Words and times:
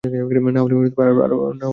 না 0.03 0.09
হলে 0.09 0.79
আরো 1.21 1.35
কয়েকটা 1.37 1.57
খাও। 1.57 1.69